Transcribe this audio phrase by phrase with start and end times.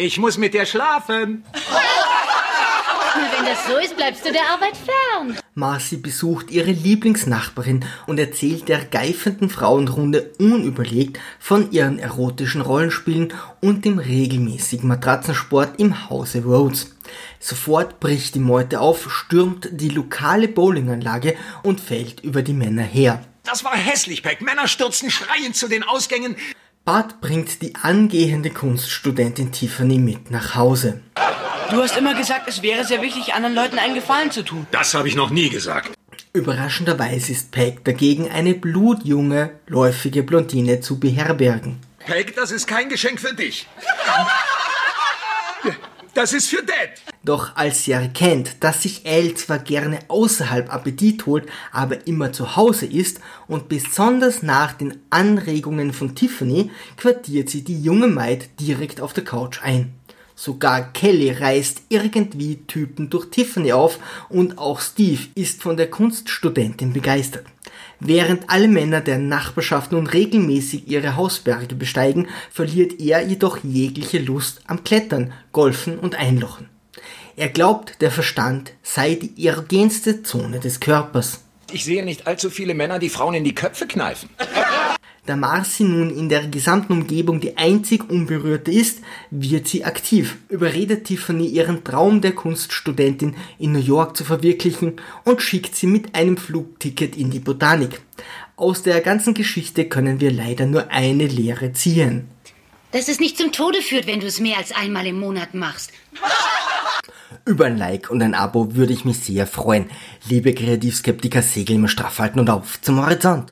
[0.00, 1.42] Ich muss mit dir schlafen.
[3.32, 5.36] Wenn das so ist, bleibst du der Arbeit fern.
[5.54, 13.84] Marcy besucht ihre Lieblingsnachbarin und erzählt der geifenden Frauenrunde unüberlegt von ihren erotischen Rollenspielen und
[13.84, 16.94] dem regelmäßigen Matratzensport im Hause Rhodes.
[17.40, 21.34] Sofort bricht die Meute auf, stürmt die lokale Bowlinganlage
[21.64, 23.24] und fällt über die Männer her.
[23.42, 24.42] Das war hässlich, Peck.
[24.42, 26.36] Männer stürzten schreiend zu den Ausgängen.
[26.88, 31.02] Bart bringt die angehende Kunststudentin Tiffany mit nach Hause.
[31.70, 34.66] Du hast immer gesagt, es wäre sehr wichtig, anderen Leuten einen Gefallen zu tun.
[34.70, 35.90] Das habe ich noch nie gesagt.
[36.32, 41.78] Überraschenderweise ist Peg dagegen eine blutjunge, läufige Blondine zu beherbergen.
[42.06, 43.66] Peg, das ist kein Geschenk für dich.
[46.14, 47.02] Das ist für Dad.
[47.28, 52.56] Doch als sie erkennt, dass sich Elle zwar gerne außerhalb Appetit holt, aber immer zu
[52.56, 59.02] Hause ist und besonders nach den Anregungen von Tiffany, quartiert sie die junge Maid direkt
[59.02, 59.92] auf der Couch ein.
[60.36, 63.98] Sogar Kelly reißt irgendwie Typen durch Tiffany auf
[64.30, 67.44] und auch Steve ist von der Kunststudentin begeistert.
[68.00, 74.62] Während alle Männer der Nachbarschaft nun regelmäßig ihre Hausberge besteigen, verliert er jedoch jegliche Lust
[74.66, 76.77] am Klettern, Golfen und Einlochen.
[77.36, 81.40] Er glaubt, der Verstand sei die erogenste Zone des Körpers.
[81.70, 84.30] Ich sehe nicht allzu viele Männer, die Frauen in die Köpfe kneifen.
[85.28, 91.04] Da Marcy nun in der gesamten Umgebung die einzig Unberührte ist, wird sie aktiv, überredet
[91.04, 96.38] Tiffany ihren Traum der Kunststudentin in New York zu verwirklichen und schickt sie mit einem
[96.38, 98.00] Flugticket in die Botanik.
[98.56, 102.28] Aus der ganzen Geschichte können wir leider nur eine Lehre ziehen.
[102.92, 105.92] Dass es nicht zum Tode führt, wenn du es mehr als einmal im Monat machst.
[107.48, 109.86] Über ein Like und ein Abo würde ich mich sehr freuen.
[110.28, 113.46] Liebe Kreativskeptiker, Segel immer straff halten und auf zum Horizont.